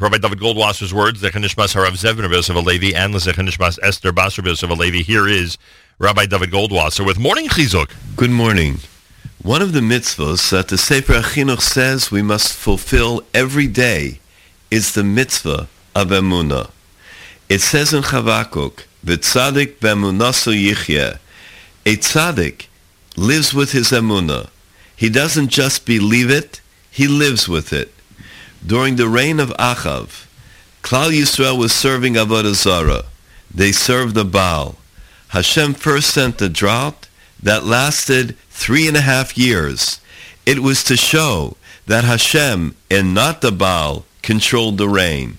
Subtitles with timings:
[0.00, 5.02] Rabbi David Goldwasser's words, Zechanishmas Harav Zevner Yosef Alevi and Zechanishmas Esther Basar Yosef Alevi.
[5.02, 5.58] Here is
[5.98, 7.90] Rabbi David Goldwasser with Morning Chizuk.
[8.14, 8.78] Good morning.
[9.42, 14.20] One of the mitzvahs that the Sefer HaChinuch says we must fulfill every day
[14.70, 15.66] is the mitzvah
[15.96, 16.70] of emunah.
[17.48, 21.18] It says in Chavakuk, "V'tzadik b'emunaso yichye."
[21.86, 22.66] A tzaddik
[23.16, 24.48] lives with his emunah.
[24.94, 27.92] He doesn't just believe it; he lives with it.
[28.66, 30.26] During the reign of Achav,
[30.82, 33.04] Klal Yisrael was serving Avodah Zarah.
[33.52, 34.76] They served the Baal.
[35.28, 37.08] Hashem first sent a drought
[37.42, 40.00] that lasted three and a half years.
[40.46, 45.38] It was to show that Hashem and not the Baal controlled the rain.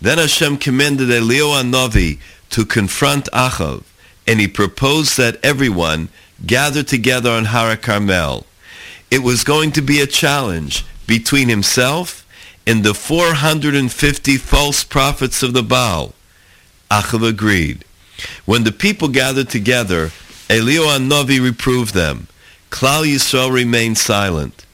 [0.00, 2.18] Then Hashem commanded Eliyahu Novi
[2.50, 3.84] to confront Achav,
[4.26, 6.08] and he proposed that everyone
[6.46, 8.46] gather together on Har Carmel.
[9.10, 12.23] It was going to be a challenge between himself
[12.66, 16.14] and the 450 false prophets of the Baal.
[16.90, 17.84] Achav agreed.
[18.44, 20.10] When the people gathered together,
[20.48, 22.28] Eliyahu Novi reproved them.
[22.70, 24.64] Klal Yisrael remained silent.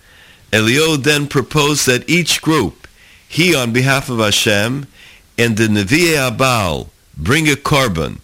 [0.52, 2.88] Eliyahu then proposed that each group,
[3.28, 4.86] he on behalf of Hashem,
[5.38, 8.18] and the Nevi'e Abal, bring a korban,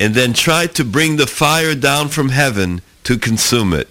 [0.00, 3.88] and then try to bring the fire down from heaven to consume it.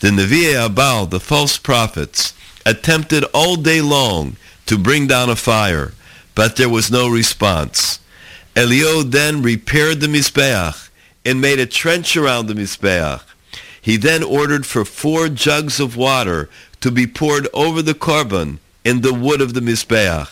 [0.00, 2.34] The Nevi'e Abal, the false prophets,
[2.66, 4.36] attempted all day long
[4.70, 5.92] to bring down a fire,
[6.36, 7.98] but there was no response.
[8.54, 10.90] Eliyahu then repaired the Mizbeach
[11.24, 13.20] and made a trench around the Mizbeach.
[13.82, 16.48] He then ordered for four jugs of water
[16.82, 20.28] to be poured over the korban in the wood of the Mizbeach.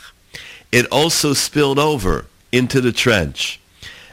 [0.70, 3.58] It also spilled over into the trench.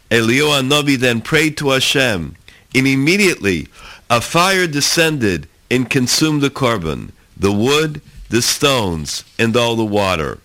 [0.10, 2.36] Eliyahu Novi then prayed to Hashem,
[2.74, 3.68] and immediately
[4.10, 10.40] a fire descended and consumed the korban, the wood, the stones, and all the water.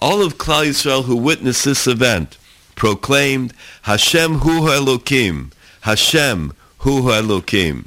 [0.00, 2.38] All of Klal Yisrael who witnessed this event
[2.74, 5.52] proclaimed, Hashem hu Elokim,
[5.82, 7.86] Hashem hu Elokim.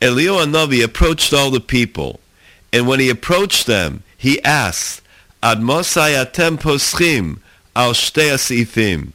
[0.00, 2.20] Eliyahu Hanavi approached all the people,
[2.72, 5.02] and when he approached them, he asked,
[5.42, 7.38] Ad mosai atem poschim
[7.74, 9.12] al shtei asifim.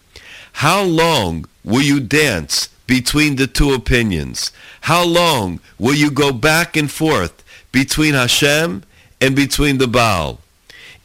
[0.53, 4.51] How long will you dance between the two opinions?
[4.81, 8.83] How long will you go back and forth between Hashem
[9.21, 10.39] and between the Baal.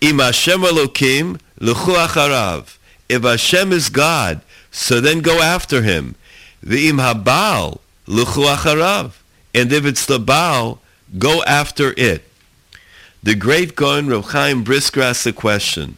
[0.01, 2.79] Im Hashem Elokim, acharav.
[3.09, 4.41] If Hashem is God,
[4.71, 6.15] so then go after him.
[6.65, 9.19] V'im habal, l'chu acharav.
[9.55, 10.81] And if it's the Baal,
[11.19, 12.25] go after it.
[13.23, 15.97] The great Gaon Reb Chaim Brisker asked the question,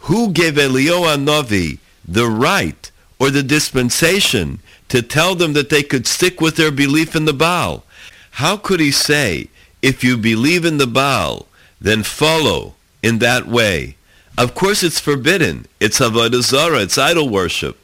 [0.00, 6.06] who gave Eliyahu Novi the right or the dispensation to tell them that they could
[6.06, 7.84] stick with their belief in the Baal?
[8.32, 9.48] How could he say,
[9.82, 11.46] if you believe in the Baal,
[11.80, 13.96] then follow in that way.
[14.36, 15.66] Of course it's forbidden.
[15.80, 16.82] It's Avodah Zarah.
[16.82, 17.76] It's idol worship.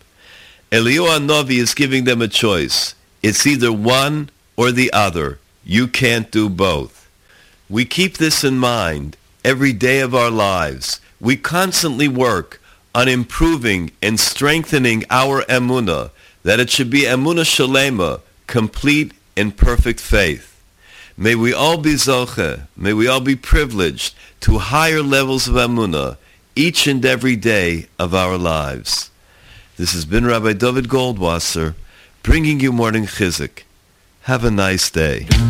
[0.70, 2.94] Eliyahu Novi is giving them a choice.
[3.22, 5.38] It's either one or the other.
[5.65, 7.09] You can't do both.
[7.69, 11.00] We keep this in mind every day of our lives.
[11.21, 12.60] We constantly work
[12.94, 16.10] on improving and strengthening our emunah,
[16.44, 20.50] that it should be emunah shalema, complete and perfect faith.
[21.16, 26.16] May we all be zoche, may we all be privileged to higher levels of emunah
[26.54, 29.10] each and every day of our lives.
[29.77, 31.75] This has been Rabbi David Goldwasser
[32.22, 33.62] bringing you Morning Chizuk.
[34.22, 35.27] Have a nice day.